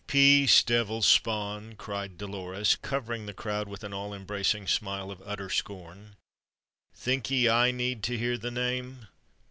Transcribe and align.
"Peace, 0.07 0.63
Devilspawn!" 0.63 1.77
cried 1.77 2.17
Dolores, 2.17 2.75
covering 2.75 3.27
the 3.27 3.35
crowd 3.35 3.67
with 3.69 3.83
an 3.83 3.93
all 3.93 4.15
embracing 4.15 4.65
smile 4.65 5.11
of 5.11 5.21
utter 5.23 5.47
scorn. 5.47 6.15
"Think 6.91 7.29
ye 7.29 7.47
I 7.47 7.69
need 7.69 8.01
to 8.05 8.17
hear 8.17 8.39
the 8.39 8.49
name? 8.49 9.09